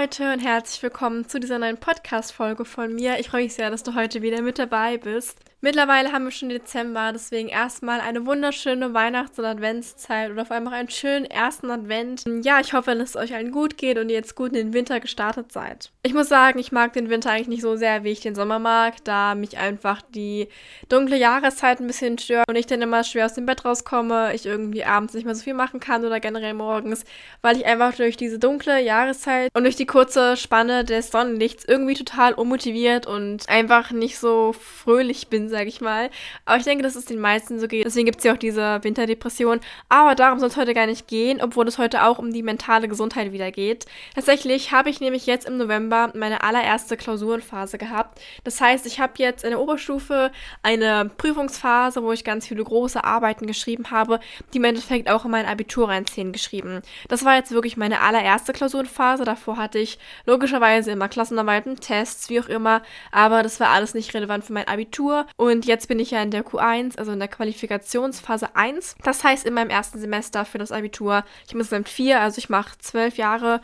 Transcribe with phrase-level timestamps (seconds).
[0.00, 3.18] Leute und herzlich willkommen zu dieser neuen Podcast-Folge von mir.
[3.18, 5.36] Ich freue mich sehr, dass du heute wieder mit dabei bist.
[5.62, 10.68] Mittlerweile haben wir schon Dezember, deswegen erstmal eine wunderschöne Weihnachts- und Adventszeit oder vor allem
[10.68, 12.24] auch einen schönen ersten Advent.
[12.42, 14.72] Ja, ich hoffe, dass es euch allen gut geht und ihr jetzt gut in den
[14.72, 15.90] Winter gestartet seid.
[16.02, 18.58] Ich muss sagen, ich mag den Winter eigentlich nicht so sehr, wie ich den Sommer
[18.58, 20.48] mag, da mich einfach die
[20.88, 24.46] dunkle Jahreszeit ein bisschen stört und ich dann immer schwer aus dem Bett rauskomme, ich
[24.46, 27.04] irgendwie abends nicht mehr so viel machen kann oder generell morgens,
[27.42, 31.94] weil ich einfach durch diese dunkle Jahreszeit und durch die kurze Spanne des Sonnenlichts irgendwie
[31.94, 36.10] total unmotiviert und einfach nicht so fröhlich bin sage ich mal.
[36.44, 37.84] Aber ich denke, dass es den meisten so geht.
[37.84, 39.60] Deswegen gibt es ja auch diese Winterdepression.
[39.88, 42.88] Aber darum soll es heute gar nicht gehen, obwohl es heute auch um die mentale
[42.88, 43.86] Gesundheit wieder geht.
[44.14, 48.20] Tatsächlich habe ich nämlich jetzt im November meine allererste Klausurenphase gehabt.
[48.44, 50.30] Das heißt, ich habe jetzt in der Oberstufe
[50.62, 54.20] eine Prüfungsphase, wo ich ganz viele große Arbeiten geschrieben habe,
[54.52, 56.82] die im Endeffekt auch in mein Abitur reinziehen geschrieben.
[57.08, 59.24] Das war jetzt wirklich meine allererste Klausurenphase.
[59.24, 64.14] Davor hatte ich logischerweise immer Klassenarbeiten, Tests, wie auch immer, aber das war alles nicht
[64.14, 65.26] relevant für mein Abitur.
[65.40, 68.96] Und jetzt bin ich ja in der Q1, also in der Qualifikationsphase 1.
[69.02, 71.24] Das heißt in meinem ersten Semester für das Abitur.
[71.46, 73.62] Ich habe insgesamt vier, also ich mache zwölf Jahre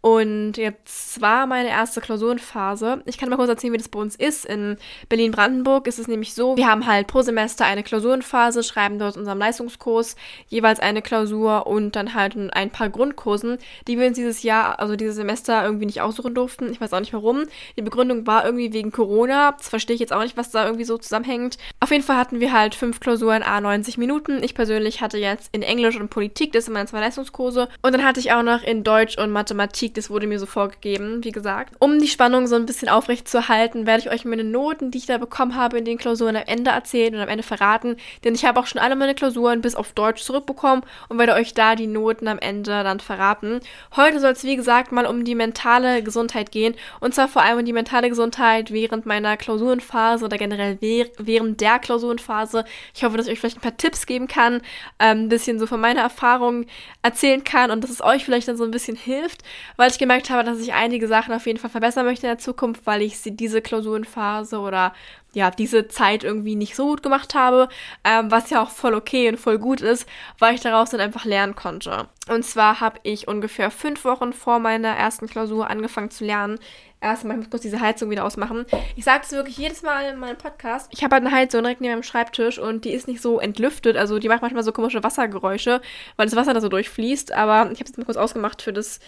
[0.00, 3.02] und jetzt war meine erste Klausurenphase.
[3.06, 4.44] Ich kann mal kurz erzählen, wie das bei uns ist.
[4.44, 4.76] In
[5.08, 9.38] Berlin-Brandenburg ist es nämlich so, wir haben halt pro Semester eine Klausurenphase, schreiben dort unserem
[9.38, 10.14] Leistungskurs
[10.46, 14.94] jeweils eine Klausur und dann halt ein paar Grundkursen, die wir uns dieses Jahr, also
[14.94, 16.70] dieses Semester irgendwie nicht aussuchen durften.
[16.70, 17.46] Ich weiß auch nicht warum.
[17.76, 19.52] Die Begründung war irgendwie wegen Corona.
[19.58, 21.58] Das verstehe ich jetzt auch nicht, was da irgendwie so zusammenhängt.
[21.80, 24.44] Auf jeden Fall hatten wir halt fünf Klausuren, a 90 Minuten.
[24.44, 27.68] Ich persönlich hatte jetzt in Englisch und Politik, das sind meine zwei Leistungskurse.
[27.82, 30.46] Und dann hatte ich auch noch in Deutsch und Mathematik Musik, das wurde mir so
[30.46, 31.74] vorgegeben, wie gesagt.
[31.78, 34.98] Um die Spannung so ein bisschen aufrecht zu halten, werde ich euch meine Noten, die
[34.98, 38.34] ich da bekommen habe in den Klausuren am Ende erzählen und am Ende verraten, denn
[38.34, 41.74] ich habe auch schon alle meine Klausuren bis auf Deutsch zurückbekommen und werde euch da
[41.74, 43.60] die Noten am Ende dann verraten.
[43.96, 47.60] Heute soll es, wie gesagt, mal um die mentale Gesundheit gehen und zwar vor allem
[47.60, 52.64] um die mentale Gesundheit während meiner Klausurenphase oder generell während der Klausurenphase.
[52.94, 54.60] Ich hoffe, dass ich euch vielleicht ein paar Tipps geben kann,
[54.98, 56.66] ähm, ein bisschen so von meiner Erfahrung
[57.02, 59.42] erzählen kann und dass es euch vielleicht dann so ein bisschen hilft,
[59.78, 62.38] weil ich gemerkt habe, dass ich einige Sachen auf jeden Fall verbessern möchte in der
[62.38, 64.92] Zukunft, weil ich diese Klausurenphase oder
[65.38, 67.68] ja, diese Zeit irgendwie nicht so gut gemacht habe,
[68.04, 70.06] ähm, was ja auch voll okay und voll gut ist,
[70.38, 72.08] weil ich daraus dann einfach lernen konnte.
[72.28, 76.58] Und zwar habe ich ungefähr fünf Wochen vor meiner ersten Klausur angefangen zu lernen.
[77.00, 78.66] Erstmal, ich muss kurz diese Heizung wieder ausmachen.
[78.96, 80.90] Ich sage es wirklich jedes Mal in meinem Podcast.
[80.92, 83.96] Ich habe halt eine Heizung direkt neben meinem Schreibtisch und die ist nicht so entlüftet.
[83.96, 85.80] Also die macht manchmal so komische Wassergeräusche,
[86.16, 87.32] weil das Wasser da so durchfließt.
[87.32, 88.98] Aber ich habe es mal kurz ausgemacht für das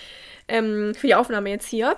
[0.47, 1.97] ähm, für die Aufnahme jetzt hier.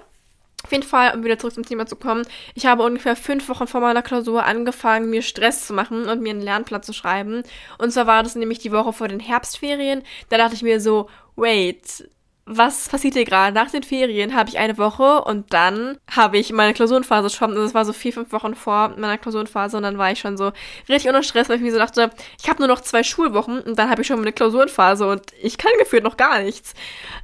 [0.64, 2.24] Auf jeden Fall, um wieder zurück zum Thema zu kommen,
[2.54, 6.30] ich habe ungefähr fünf Wochen vor meiner Klausur angefangen, mir Stress zu machen und mir
[6.30, 7.42] einen Lernplan zu schreiben.
[7.78, 10.02] Und zwar war das nämlich die Woche vor den Herbstferien.
[10.28, 12.08] Da dachte ich mir so, wait,
[12.56, 13.54] was passiert hier gerade?
[13.54, 17.50] Nach den Ferien habe ich eine Woche und dann habe ich meine Klausurenphase schon.
[17.50, 20.36] Also es war so vier, fünf Wochen vor meiner Klausurenphase und dann war ich schon
[20.36, 20.52] so
[20.88, 23.78] richtig unter Stress, weil ich mir so dachte, ich habe nur noch zwei Schulwochen und
[23.78, 26.74] dann habe ich schon meine Klausurenphase und ich kann gefühlt noch gar nichts.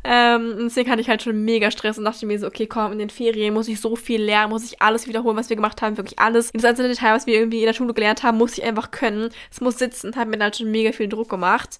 [0.04, 2.98] Ähm, deswegen hatte ich halt schon mega Stress und dachte mir so, okay, komm, in
[2.98, 5.96] den Ferien muss ich so viel lernen, muss ich alles wiederholen, was wir gemacht haben,
[5.96, 6.50] wirklich alles.
[6.52, 9.30] Das einzelne Detail, was wir irgendwie in der Schule gelernt haben, muss ich einfach können.
[9.50, 11.78] Es muss sitzen, hat mir dann halt schon mega viel Druck gemacht.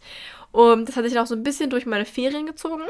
[0.53, 2.83] Und das hat sich dann auch so ein bisschen durch meine Ferien gezogen.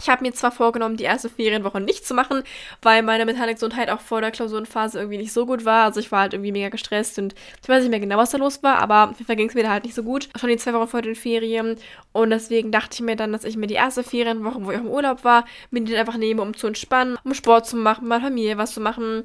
[0.00, 2.42] Ich habe mir zwar vorgenommen, die erste Ferienwoche nicht zu machen,
[2.80, 5.84] weil meine mentale Gesundheit auch vor der Klausurenphase irgendwie nicht so gut war.
[5.84, 8.38] Also ich war halt irgendwie mega gestresst und ich weiß nicht mehr genau, was da
[8.38, 10.30] los war, aber auf jeden Fall ging es mir da halt nicht so gut.
[10.38, 11.76] Schon die zwei Wochen vor den Ferien.
[12.12, 14.88] Und deswegen dachte ich mir dann, dass ich mir die erste Ferienwoche, wo ich im
[14.88, 18.56] Urlaub war, mir die einfach nehme, um zu entspannen, um Sport zu machen, meiner Familie
[18.56, 19.24] was zu machen.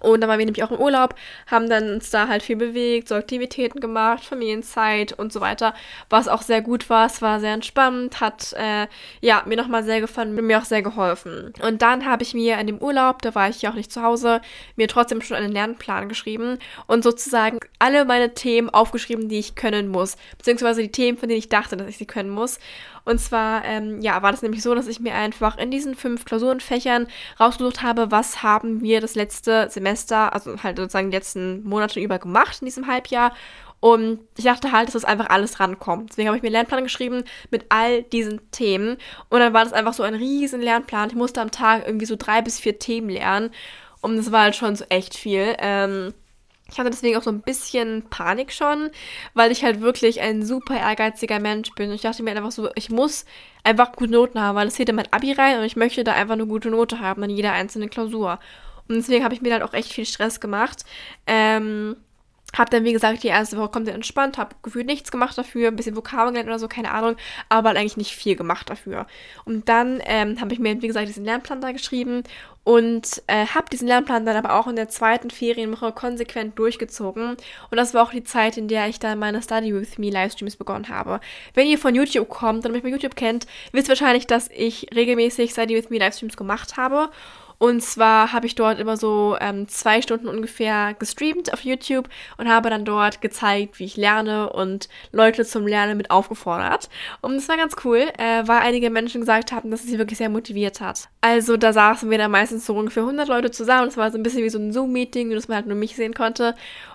[0.00, 1.14] Und dann waren wir nämlich auch im Urlaub,
[1.46, 5.74] haben dann uns da halt viel bewegt, so Aktivitäten gemacht, Familienzeit und so weiter,
[6.10, 7.06] was auch sehr gut war.
[7.06, 8.88] Es war sehr entspannt, hat äh,
[9.20, 11.52] ja mir nochmal sehr gefallen, mir auch sehr geholfen.
[11.62, 14.02] Und dann habe ich mir in dem Urlaub, da war ich ja auch nicht zu
[14.02, 14.40] Hause,
[14.76, 19.88] mir trotzdem schon einen Lernplan geschrieben und sozusagen alle meine Themen aufgeschrieben, die ich können
[19.88, 22.58] muss, beziehungsweise die Themen, von denen ich dachte, dass ich sie können muss.
[23.04, 26.24] Und zwar, ähm, ja, war das nämlich so, dass ich mir einfach in diesen fünf
[26.24, 27.06] Klausurenfächern
[27.38, 32.18] rausgesucht habe, was haben wir das letzte Semester, also halt sozusagen die letzten Monate über
[32.18, 33.34] gemacht in diesem Halbjahr.
[33.80, 36.10] Und ich dachte halt, dass das einfach alles rankommt.
[36.10, 38.96] Deswegen habe ich mir einen Lernplan geschrieben mit all diesen Themen.
[39.28, 41.10] Und dann war das einfach so ein riesen Lernplan.
[41.10, 43.50] Ich musste am Tag irgendwie so drei bis vier Themen lernen.
[44.00, 45.54] Und das war halt schon so echt viel.
[45.58, 46.14] Ähm,
[46.70, 48.90] ich hatte deswegen auch so ein bisschen Panik schon,
[49.34, 51.90] weil ich halt wirklich ein super ehrgeiziger Mensch bin.
[51.90, 53.26] Und ich dachte mir einfach so, ich muss
[53.64, 56.14] einfach gute Noten haben, weil es geht in mein Abi rein und ich möchte da
[56.14, 58.38] einfach eine gute Note haben in jeder einzelnen Klausur.
[58.88, 60.84] Und deswegen habe ich mir halt auch echt viel Stress gemacht.
[61.26, 61.96] Ähm,
[62.56, 65.76] hab dann, wie gesagt, die erste Woche komplett entspannt, hab gefühlt nichts gemacht dafür, ein
[65.76, 67.16] bisschen Vokabeln gelernt oder so, keine Ahnung,
[67.48, 69.06] aber halt eigentlich nicht viel gemacht dafür.
[69.44, 72.24] Und dann ähm, habe ich mir, wie gesagt, diesen Lernplan da geschrieben
[72.64, 77.36] und äh, habe diesen Lernplan dann aber auch in der zweiten Ferienwoche konsequent durchgezogen.
[77.70, 80.56] Und das war auch die Zeit, in der ich dann meine Study With Me Livestreams
[80.56, 81.20] begonnen habe.
[81.52, 85.50] Wenn ihr von YouTube kommt und mich bei YouTube kennt, wisst wahrscheinlich, dass ich regelmäßig
[85.50, 87.10] Study With Me Livestreams gemacht habe.
[87.58, 92.48] Und zwar habe ich dort immer so ähm, zwei Stunden ungefähr gestreamt auf YouTube und
[92.48, 96.88] habe dann dort gezeigt, wie ich lerne und Leute zum Lernen mit aufgefordert.
[97.20, 100.18] Und das war ganz cool, äh, weil einige Menschen gesagt haben, dass es sie wirklich
[100.18, 101.08] sehr motiviert hat.
[101.20, 103.86] Also da saßen wir dann meistens so ungefähr 100 Leute zusammen.
[103.86, 105.96] Das war so ein bisschen wie so ein Zoom-Meeting, nur dass man halt nur mich
[105.96, 106.54] sehen konnte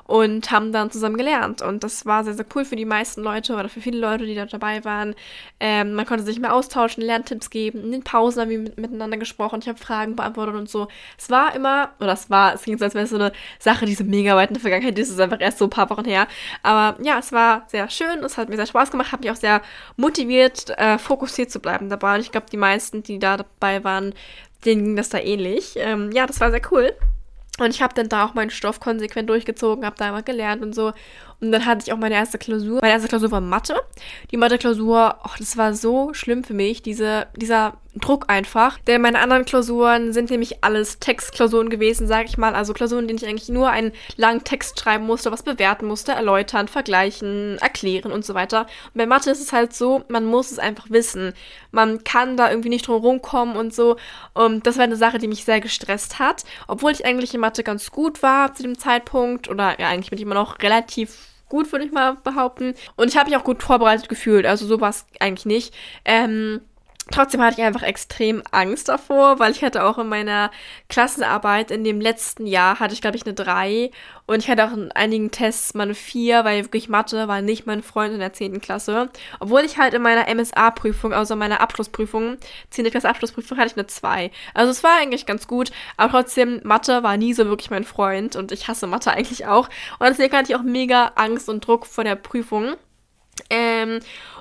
[0.09, 1.61] und haben dann zusammen gelernt.
[1.61, 4.33] Und das war sehr, sehr cool für die meisten Leute oder für viele Leute, die
[4.33, 5.13] dort dabei waren.
[5.59, 7.83] Ähm, man konnte sich mehr austauschen, Lerntipps geben.
[7.83, 9.59] In den Pausen haben wir mit, miteinander gesprochen.
[9.61, 10.87] Ich habe Fragen beantwortet und so.
[11.15, 13.85] Es war immer, oder es war, es ging so, als wäre es so eine Sache,
[13.85, 15.09] die so mega weit in der Vergangenheit ist.
[15.09, 16.27] Es ist einfach erst so ein paar Wochen her.
[16.63, 18.23] Aber ja, es war sehr schön.
[18.23, 19.11] Es hat mir sehr Spaß gemacht.
[19.11, 19.61] Hat mich auch sehr
[19.95, 22.15] motiviert, äh, fokussiert zu bleiben dabei.
[22.15, 24.15] Und ich glaube, die meisten, die da dabei waren,
[24.65, 25.73] denen ging das da ähnlich.
[25.75, 26.95] Ähm, ja, das war sehr cool.
[27.59, 30.73] Und ich habe dann da auch meinen Stoff konsequent durchgezogen, habe da immer gelernt und
[30.73, 30.93] so.
[31.41, 32.79] Und dann hatte ich auch meine erste Klausur.
[32.81, 33.75] Meine erste Klausur war Mathe.
[34.31, 38.77] Die Mathe-Klausur, oh, das war so schlimm für mich, diese, dieser Druck einfach.
[38.79, 42.55] Denn meine anderen Klausuren sind nämlich alles Textklausuren gewesen, sage ich mal.
[42.55, 46.11] Also Klausuren, in denen ich eigentlich nur einen langen Text schreiben musste, was bewerten musste,
[46.11, 48.61] erläutern, vergleichen, erklären und so weiter.
[48.87, 51.33] Und bei Mathe ist es halt so, man muss es einfach wissen.
[51.71, 53.95] Man kann da irgendwie nicht drum rumkommen und so.
[54.33, 56.43] Und das war eine Sache, die mich sehr gestresst hat.
[56.67, 59.49] Obwohl ich eigentlich in Mathe ganz gut war zu dem Zeitpunkt.
[59.49, 62.75] Oder ja, eigentlich bin ich immer noch relativ gut, würde ich mal behaupten.
[62.95, 64.45] Und ich habe mich auch gut vorbereitet gefühlt.
[64.45, 65.73] Also so war eigentlich nicht.
[66.05, 66.61] Ähm,
[67.11, 70.51] Trotzdem hatte ich einfach extrem Angst davor, weil ich hatte auch in meiner
[70.89, 73.89] Klassenarbeit in dem letzten Jahr hatte ich, glaube ich, eine 3
[74.27, 77.65] und ich hatte auch in einigen Tests mal eine 4, weil wirklich Mathe war nicht
[77.65, 78.61] mein Freund in der 10.
[78.61, 79.09] Klasse.
[79.39, 82.37] Obwohl ich halt in meiner MSA-Prüfung, also meiner Abschlussprüfung,
[82.69, 82.91] 10.
[82.91, 84.29] Klasse Abschlussprüfung, hatte ich eine 2.
[84.53, 88.35] Also es war eigentlich ganz gut, aber trotzdem, Mathe war nie so wirklich mein Freund
[88.35, 89.67] und ich hasse Mathe eigentlich auch.
[89.97, 92.75] Und deswegen hatte ich auch mega Angst und Druck vor der Prüfung.
[93.49, 93.99] Ähm,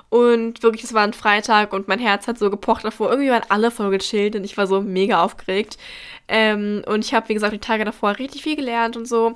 [0.09, 3.11] und wirklich, es war ein Freitag und mein Herz hat so gepocht davor.
[3.11, 5.77] Irgendwie waren alle voll gechillt und ich war so mega aufgeregt.
[6.27, 9.35] Ähm, und ich habe, wie gesagt, die Tage davor richtig viel gelernt und so.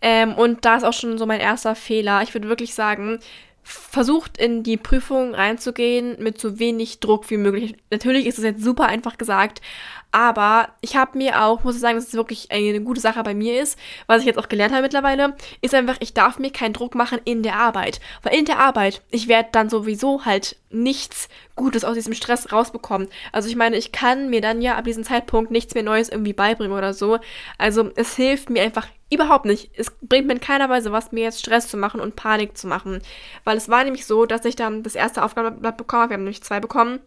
[0.00, 2.22] Ähm, und da ist auch schon so mein erster Fehler.
[2.22, 3.18] Ich würde wirklich sagen,
[3.62, 7.76] versucht in die Prüfung reinzugehen mit so wenig Druck wie möglich.
[7.90, 9.60] Natürlich ist es jetzt super einfach gesagt,
[10.16, 13.34] aber ich habe mir auch, muss ich sagen, dass es wirklich eine gute Sache bei
[13.34, 16.72] mir ist, was ich jetzt auch gelernt habe mittlerweile, ist einfach, ich darf mir keinen
[16.72, 18.00] Druck machen in der Arbeit.
[18.22, 23.08] Weil in der Arbeit, ich werde dann sowieso halt nichts Gutes aus diesem Stress rausbekommen.
[23.30, 26.32] Also ich meine, ich kann mir dann ja ab diesem Zeitpunkt nichts mehr Neues irgendwie
[26.32, 27.18] beibringen oder so.
[27.58, 29.70] Also es hilft mir einfach überhaupt nicht.
[29.76, 32.68] Es bringt mir in keiner Weise was, mir jetzt Stress zu machen und Panik zu
[32.68, 33.02] machen.
[33.44, 36.10] Weil es war nämlich so, dass ich dann das erste Aufgabenblatt bekommen habe.
[36.12, 37.00] Wir haben nämlich zwei bekommen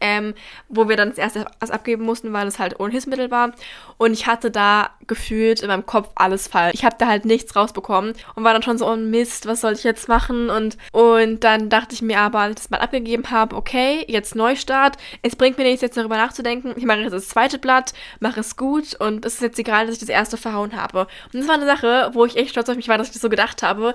[0.00, 0.34] ähm,
[0.68, 3.52] wo wir dann das erste was abgeben mussten, weil es halt ohne Hilfsmittel war.
[3.98, 6.74] Und ich hatte da gefühlt in meinem Kopf alles falsch.
[6.74, 9.74] Ich habe da halt nichts rausbekommen und war dann schon so, oh Mist, was soll
[9.74, 10.50] ich jetzt machen?
[10.50, 14.34] Und, und dann dachte ich mir aber, als ich das mal abgegeben habe, okay, jetzt
[14.34, 14.96] Neustart.
[15.22, 16.74] Es bringt mir nichts, jetzt darüber nachzudenken.
[16.76, 19.94] Ich mache jetzt das zweite Blatt, mache es gut und es ist jetzt egal, dass
[19.94, 21.00] ich das erste verhauen habe.
[21.32, 23.22] Und das war eine Sache, wo ich echt stolz auf mich war, dass ich das
[23.22, 23.94] so gedacht habe,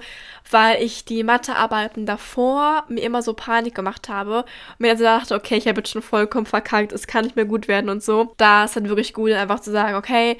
[0.51, 5.03] weil ich die Mathearbeiten davor mir immer so Panik gemacht habe und mir dann so
[5.03, 8.33] dachte, okay, ich habe schon vollkommen verkackt, es kann nicht mehr gut werden und so.
[8.37, 10.37] Da ist dann wirklich gut, einfach zu sagen, okay,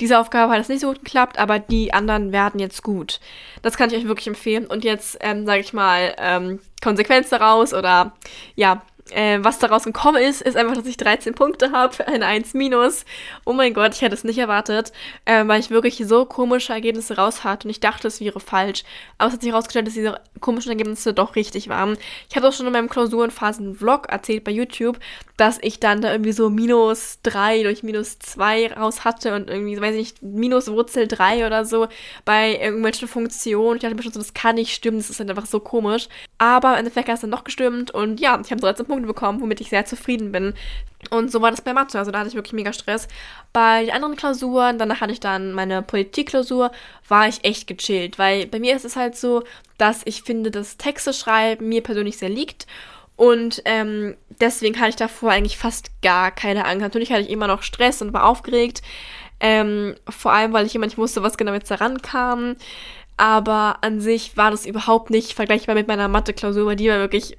[0.00, 3.20] diese Aufgabe hat jetzt nicht so gut geklappt, aber die anderen werden jetzt gut.
[3.62, 4.66] Das kann ich euch wirklich empfehlen.
[4.66, 8.12] Und jetzt, ähm, sage ich mal, ähm, Konsequenz daraus oder
[8.56, 8.82] ja,
[9.12, 13.04] äh, was daraus gekommen ist, ist einfach, dass ich 13 Punkte habe, eine 1 minus.
[13.44, 14.92] Oh mein Gott, ich hätte es nicht erwartet,
[15.24, 18.84] äh, weil ich wirklich so komische Ergebnisse raus hatte und ich dachte, es wäre falsch.
[19.18, 21.96] Aber es hat sich herausgestellt, dass diese komischen Ergebnisse doch richtig waren.
[22.28, 24.98] Ich habe auch schon in meinem Klausurenphasen-Vlog erzählt bei YouTube,
[25.36, 29.80] dass ich dann da irgendwie so minus 3 durch minus 2 raus hatte und irgendwie,
[29.80, 31.88] weiß ich nicht, minus Wurzel 3 oder so
[32.24, 33.76] bei irgendwelchen Funktionen.
[33.76, 36.08] Ich dachte mir schon so, das kann nicht stimmen, das ist halt einfach so komisch.
[36.38, 39.40] Aber im Endeffekt hat es dann doch gestimmt und ja, ich habe 13 Punkte bekommen,
[39.40, 40.54] womit ich sehr zufrieden bin.
[41.10, 43.08] Und so war das bei Mathe, also da hatte ich wirklich mega Stress.
[43.52, 46.70] Bei den anderen Klausuren, danach hatte ich dann meine Politikklausur,
[47.08, 49.42] war ich echt gechillt, weil bei mir ist es halt so,
[49.78, 52.66] dass ich finde, dass Texte schreiben mir persönlich sehr liegt.
[53.16, 56.80] Und ähm, deswegen hatte ich davor eigentlich fast gar keine Angst.
[56.80, 58.80] Natürlich hatte ich immer noch Stress und war aufgeregt.
[59.40, 62.56] Ähm, vor allem, weil ich immer nicht wusste, was genau jetzt daran kam.
[63.18, 67.36] Aber an sich war das überhaupt nicht vergleichbar mit meiner Mathe-Klausur, weil die war wirklich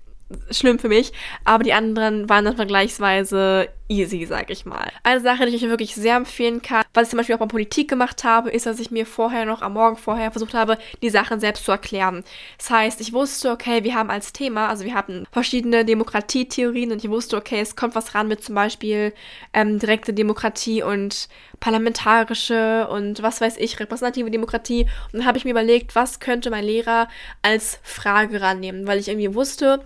[0.49, 1.13] schlimm für mich,
[1.45, 4.89] aber die anderen waren dann vergleichsweise easy, sag ich mal.
[5.03, 7.45] Eine Sache, die ich euch wirklich sehr empfehlen kann, was ich zum Beispiel auch bei
[7.45, 11.09] Politik gemacht habe, ist, dass ich mir vorher noch am Morgen vorher versucht habe, die
[11.09, 12.23] Sachen selbst zu erklären.
[12.57, 17.03] Das heißt, ich wusste, okay, wir haben als Thema, also wir hatten verschiedene Demokratietheorien und
[17.03, 19.13] ich wusste, okay, es kommt was ran mit zum Beispiel
[19.53, 21.27] ähm, direkte Demokratie und
[21.59, 24.87] parlamentarische und was weiß ich, repräsentative Demokratie.
[25.11, 27.09] Und dann habe ich mir überlegt, was könnte mein Lehrer
[27.41, 29.85] als Frage rannehmen, weil ich irgendwie wusste,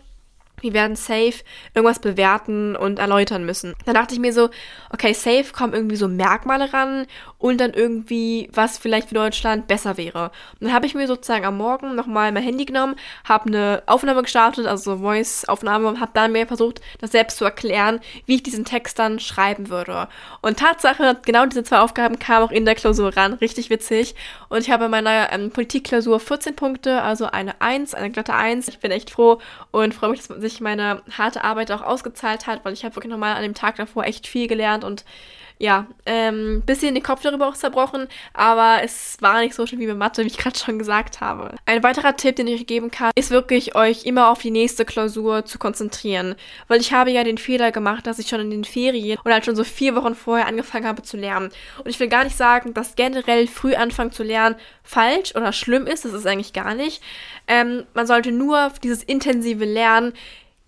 [0.62, 1.43] wir werden safe
[1.74, 3.74] irgendwas bewerten und erläutern müssen.
[3.85, 4.50] Dann dachte ich mir so,
[4.91, 7.07] okay, safe kommen irgendwie so Merkmale ran
[7.46, 10.32] und dann irgendwie, was vielleicht für Deutschland besser wäre.
[10.54, 14.24] Und dann habe ich mir sozusagen am Morgen nochmal mein Handy genommen, habe eine Aufnahme
[14.24, 18.66] gestartet, also Voice-Aufnahme, und habe dann mir versucht, das selbst zu erklären, wie ich diesen
[18.66, 20.08] Text dann schreiben würde.
[20.42, 24.16] Und Tatsache, genau diese zwei Aufgaben kamen auch in der Klausur ran, richtig witzig.
[24.50, 28.70] Und ich habe in meiner ähm, Politikklausur 14 Punkte, also eine 1, eine glatte 1.
[28.70, 29.38] Ich bin echt froh
[29.70, 33.12] und freue mich, dass sich meine harte Arbeit auch ausgezahlt hat, weil ich habe wirklich
[33.12, 35.06] nochmal an dem Tag davor echt viel gelernt und
[35.57, 39.88] ja, ähm, bisschen den Kopf darüber auch zerbrochen, aber es war nicht so schlimm wie
[39.88, 41.55] bei Mathe, wie ich gerade schon gesagt habe.
[41.65, 44.83] Ein weiterer Tipp, den ich euch geben kann, ist wirklich euch immer auf die nächste
[44.83, 46.35] Klausur zu konzentrieren,
[46.67, 49.45] weil ich habe ja den Fehler gemacht, dass ich schon in den Ferien oder halt
[49.45, 51.51] schon so vier Wochen vorher angefangen habe zu lernen.
[51.77, 55.88] Und ich will gar nicht sagen, dass generell früh anfangen zu lernen falsch oder schlimm
[55.88, 57.01] ist, das ist eigentlich gar nicht.
[57.47, 60.13] Ähm, man sollte nur dieses intensive Lernen,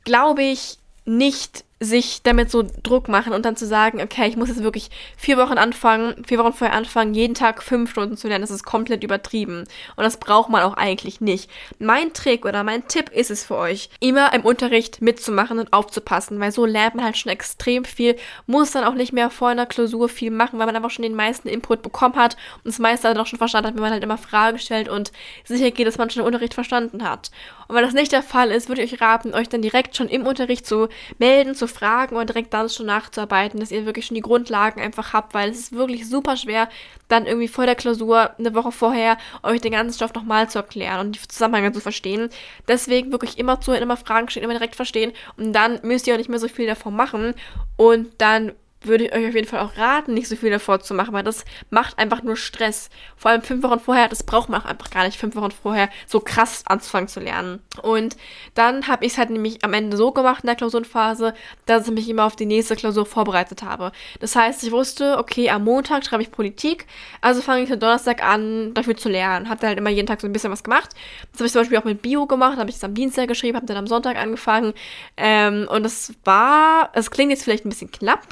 [0.06, 4.50] glaube ich, nicht sich damit so Druck machen und dann zu sagen, okay, ich muss
[4.50, 8.42] jetzt wirklich vier Wochen anfangen, vier Wochen vorher anfangen, jeden Tag fünf Stunden zu lernen,
[8.42, 9.66] das ist komplett übertrieben.
[9.96, 11.52] Und das braucht man auch eigentlich nicht.
[11.78, 16.40] Mein Trick oder mein Tipp ist es für euch, immer im Unterricht mitzumachen und aufzupassen,
[16.40, 18.16] weil so lernt man halt schon extrem viel,
[18.48, 21.16] muss dann auch nicht mehr vor einer Klausur viel machen, weil man einfach schon den
[21.16, 24.04] meisten Input bekommen hat und das meiste dann auch schon verstanden hat, wenn man halt
[24.04, 25.12] immer Fragen stellt und
[25.44, 27.30] sicher geht, dass man schon den Unterricht verstanden hat.
[27.68, 30.08] Und wenn das nicht der Fall ist, würde ich euch raten, euch dann direkt schon
[30.08, 30.88] im Unterricht zu
[31.20, 35.14] melden, zu fragen und direkt dann schon nachzuarbeiten, dass ihr wirklich schon die Grundlagen einfach
[35.14, 36.70] habt, weil es ist wirklich super schwer,
[37.08, 41.08] dann irgendwie vor der Klausur eine Woche vorher euch den ganzen Stoff nochmal zu erklären
[41.08, 42.30] und die Zusammenhänge zu verstehen.
[42.68, 46.18] Deswegen wirklich immer zuhören, immer Fragen stellen, immer direkt verstehen und dann müsst ihr auch
[46.18, 47.34] nicht mehr so viel davon machen
[47.78, 50.94] und dann würde ich euch auf jeden Fall auch raten, nicht so viel davor zu
[50.94, 52.90] machen, weil das macht einfach nur Stress.
[53.16, 55.90] Vor allem fünf Wochen vorher, das braucht man auch einfach gar nicht, fünf Wochen vorher
[56.06, 57.60] so krass anzufangen zu lernen.
[57.82, 58.18] Und
[58.54, 61.34] dann habe ich es halt nämlich am Ende so gemacht in der Klausurenphase,
[61.66, 63.92] dass ich mich immer auf die nächste Klausur vorbereitet habe.
[64.20, 66.86] Das heißt, ich wusste, okay, am Montag schreibe ich Politik,
[67.22, 69.50] also fange ich am Donnerstag an, dafür zu lernen.
[69.50, 70.90] Habe dann halt immer jeden Tag so ein bisschen was gemacht.
[71.32, 73.56] Das habe ich zum Beispiel auch mit Bio gemacht, habe ich das am Dienstag geschrieben,
[73.56, 74.74] habe dann am Sonntag angefangen.
[75.18, 78.28] Ähm, und es war, es klingt jetzt vielleicht ein bisschen knapp,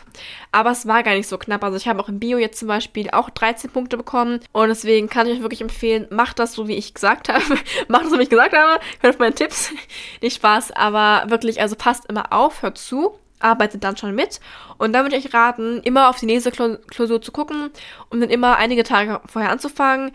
[0.55, 1.65] aber es war gar nicht so knapp.
[1.65, 4.39] Also ich habe auch im Bio jetzt zum Beispiel auch 13 Punkte bekommen.
[4.53, 7.43] Und deswegen kann ich euch wirklich empfehlen, macht das so, wie ich gesagt habe.
[7.89, 8.79] macht das, so wie ich gesagt habe.
[9.01, 9.73] Hört auf meine Tipps.
[10.21, 14.39] nicht Spaß, aber wirklich, also passt immer auf, hört zu arbeitet dann schon mit.
[14.77, 17.69] Und dann würde ich euch raten, immer auf die nächste Klausur zu gucken
[18.09, 20.13] und dann immer einige Tage vorher anzufangen.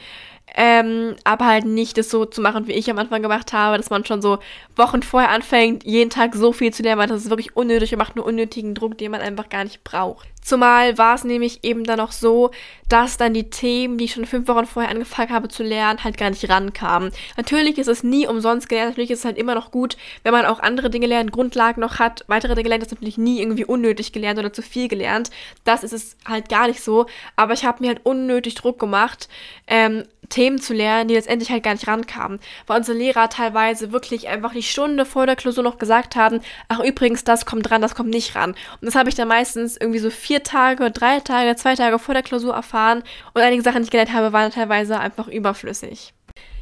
[0.57, 3.91] Ähm, aber halt nicht das so zu machen, wie ich am Anfang gemacht habe, dass
[3.91, 4.39] man schon so
[4.77, 7.99] Wochen vorher anfängt, jeden Tag so viel zu lernen, weil das ist wirklich unnötig und
[7.99, 10.29] macht nur unnötigen Druck, den man einfach gar nicht braucht.
[10.43, 12.51] Zumal war es nämlich eben dann auch so,
[12.89, 16.17] dass dann die Themen, die ich schon fünf Wochen vorher angefangen habe zu lernen, halt
[16.17, 17.13] gar nicht rankamen.
[17.37, 20.47] Natürlich ist es nie umsonst gelernt, natürlich ist es halt immer noch gut, wenn man
[20.47, 24.13] auch andere Dinge lernt, Grundlagen noch hat, weitere Dinge lernt, ist natürlich nie irgendwie unnötig
[24.13, 25.31] gelernt oder zu viel gelernt.
[25.65, 29.29] Das ist es halt gar nicht so, aber ich habe mir halt unnötig Druck gemacht,
[29.67, 32.41] ähm, Themen zu lernen, die letztendlich halt gar nicht rankamen.
[32.67, 36.81] Weil unsere Lehrer teilweise wirklich einfach die Stunde vor der Klausur noch gesagt haben, ach
[36.81, 38.51] übrigens, das kommt ran, das kommt nicht ran.
[38.51, 42.15] Und das habe ich dann meistens irgendwie so vier Tage, drei Tage, zwei Tage vor
[42.15, 43.03] der Klausur erfahren
[43.35, 46.15] und einige Sachen, die ich gelernt habe, waren teilweise einfach überflüssig.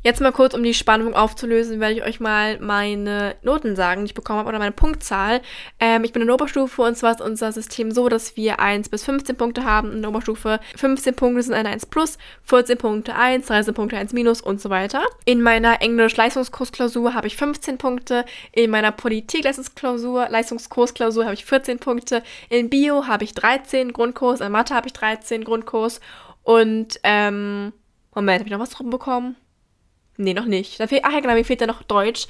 [0.09, 4.07] Jetzt mal kurz, um die Spannung aufzulösen, werde ich euch mal meine Noten sagen, die
[4.07, 5.43] ich bekommen habe, oder meine Punktzahl.
[5.81, 8.89] Ähm, ich bin in der Oberstufe und zwar ist unser System so, dass wir 1
[8.89, 9.93] bis 15 Punkte haben.
[9.93, 14.15] In der Oberstufe 15 Punkte sind eine 1 plus, 14 Punkte 1, 13 Punkte 1
[14.15, 15.03] minus und so weiter.
[15.27, 18.25] In meiner Englisch-Leistungskursklausur habe ich 15 Punkte.
[18.53, 22.23] In meiner Politik-Leistungsklausur, Leistungskursklausur habe ich 14 Punkte.
[22.49, 26.01] In Bio habe ich 13 Grundkurs, in Mathe habe ich 13 Grundkurs
[26.45, 27.75] und ähm,
[28.15, 29.37] Moment, habe ich noch was drum bekommen?
[30.21, 30.81] Nee, noch nicht.
[30.81, 32.27] Da fehlt, ach ja, genau, mir fehlt ja noch Deutsch.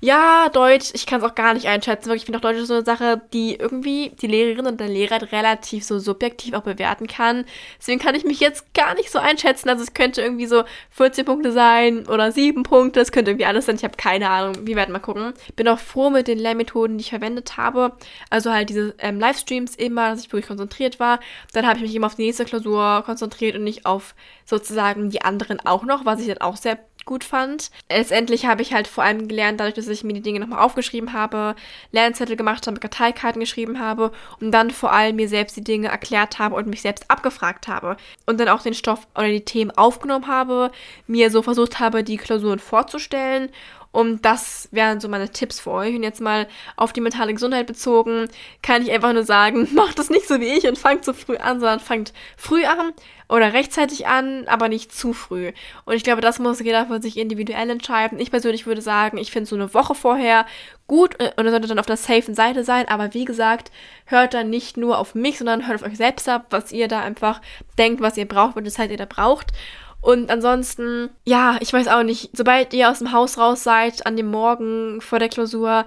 [0.00, 2.06] Ja, Deutsch, ich kann es auch gar nicht einschätzen.
[2.06, 4.86] Wirklich, ich finde auch Deutsch ist so eine Sache, die irgendwie die Lehrerin und der
[4.86, 7.44] Lehrer relativ so subjektiv auch bewerten kann.
[7.80, 9.68] Deswegen kann ich mich jetzt gar nicht so einschätzen.
[9.68, 13.00] Also es könnte irgendwie so 14 Punkte sein oder 7 Punkte.
[13.00, 13.74] Es könnte irgendwie alles sein.
[13.74, 14.64] Ich habe keine Ahnung.
[14.64, 15.34] Wir werden mal gucken.
[15.56, 17.96] Bin auch froh mit den Lehrmethoden, die ich verwendet habe.
[18.30, 21.18] Also halt diese ähm, Livestreams immer, dass ich wirklich konzentriert war.
[21.54, 25.22] Dann habe ich mich immer auf die nächste Klausur konzentriert und nicht auf sozusagen die
[25.22, 27.70] anderen auch noch, was ich dann auch sehr gut fand.
[27.90, 31.12] Letztendlich habe ich halt vor allem gelernt, dadurch, dass ich mir die Dinge nochmal aufgeschrieben
[31.12, 31.54] habe,
[31.90, 36.38] Lernzettel gemacht habe, Karteikarten geschrieben habe und dann vor allem mir selbst die Dinge erklärt
[36.38, 37.96] habe und mich selbst abgefragt habe.
[38.26, 40.70] Und dann auch den Stoff oder die Themen aufgenommen habe,
[41.06, 43.50] mir so versucht habe, die Klausuren vorzustellen
[43.92, 45.94] und das wären so meine Tipps für euch.
[45.94, 48.28] Und jetzt mal auf die mentale Gesundheit bezogen,
[48.62, 51.36] kann ich einfach nur sagen, macht das nicht so wie ich und fangt so früh
[51.36, 52.92] an, sondern fangt früh an
[53.28, 55.52] oder rechtzeitig an, aber nicht zu früh.
[55.84, 58.18] Und ich glaube, das muss jeder für sich individuell entscheiden.
[58.18, 60.46] Ich persönlich würde sagen, ich finde so eine Woche vorher
[60.86, 62.88] gut und ihr solltet dann auf der safen Seite sein.
[62.88, 63.70] Aber wie gesagt,
[64.06, 67.00] hört dann nicht nur auf mich, sondern hört auf euch selbst ab, was ihr da
[67.00, 67.40] einfach
[67.78, 69.52] denkt, was ihr braucht, welche Zeit ihr da braucht.
[70.02, 74.16] Und ansonsten, ja, ich weiß auch nicht, sobald ihr aus dem Haus raus seid, an
[74.16, 75.86] dem Morgen vor der Klausur,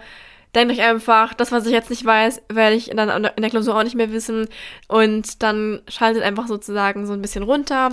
[0.56, 3.78] denkt euch einfach, das, was ich jetzt nicht weiß, werde ich dann in der Klausur
[3.78, 4.48] auch nicht mehr wissen.
[4.88, 7.90] Und dann schaltet einfach sozusagen so ein bisschen runter,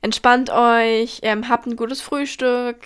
[0.00, 2.78] entspannt euch, ähm, habt ein gutes Frühstück.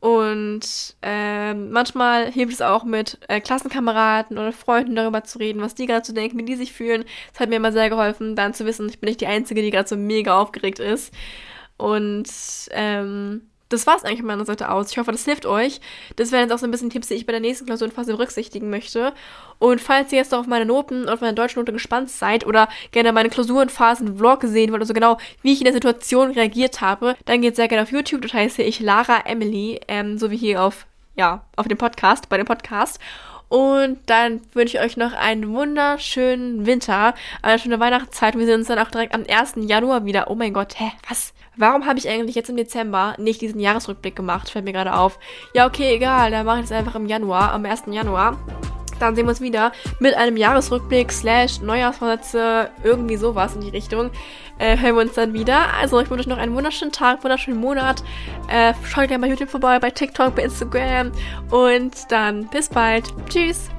[0.00, 5.74] Und ähm, manchmal hilft es auch mit äh, Klassenkameraden oder Freunden darüber zu reden, was
[5.74, 7.04] die gerade so denken, wie die sich fühlen.
[7.32, 9.70] Das hat mir immer sehr geholfen, dann zu wissen, ich bin nicht die Einzige, die
[9.70, 11.12] gerade so mega aufgeregt ist.
[11.78, 12.28] Und
[12.72, 14.90] ähm, das war's eigentlich von meiner Seite aus.
[14.90, 15.80] Ich hoffe, das hilft euch.
[16.16, 18.70] Das wären jetzt auch so ein bisschen Tipps, die ich bei der nächsten Klausurenphase berücksichtigen
[18.70, 19.12] möchte.
[19.58, 22.46] Und falls ihr jetzt noch auf meine Noten und auf meine deutschen Note gespannt seid
[22.46, 27.16] oder gerne meine Klausurenphasen-Vlog sehen wollt, also genau, wie ich in der Situation reagiert habe,
[27.26, 28.22] dann geht sehr gerne auf YouTube.
[28.22, 32.38] Dort heiße ich Lara Emily, ähm, so wie hier auf, ja, auf dem Podcast, bei
[32.38, 32.98] dem Podcast.
[33.48, 38.36] Und dann wünsche ich euch noch einen wunderschönen Winter, eine schöne Weihnachtszeit.
[38.36, 39.54] Wir sehen uns dann auch direkt am 1.
[39.56, 40.30] Januar wieder.
[40.30, 41.32] Oh mein Gott, hä, was?
[41.56, 44.50] Warum habe ich eigentlich jetzt im Dezember nicht diesen Jahresrückblick gemacht?
[44.50, 45.18] Fällt mir gerade auf.
[45.54, 46.30] Ja, okay, egal.
[46.30, 47.84] Dann mache ich es einfach im Januar, am 1.
[47.90, 48.38] Januar.
[49.00, 54.10] Dann sehen wir uns wieder mit einem Jahresrückblick slash Neujahrsvorsätze, irgendwie sowas in die Richtung.
[54.58, 55.74] Äh, hören wir uns dann wieder.
[55.80, 58.02] Also ich wünsche euch noch einen wunderschönen Tag, wunderschönen Monat.
[58.48, 61.12] Äh, schaut gerne bei YouTube vorbei, bei TikTok, bei Instagram.
[61.50, 63.04] Und dann bis bald.
[63.28, 63.70] Tschüss.